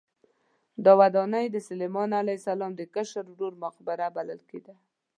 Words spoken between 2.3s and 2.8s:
السلام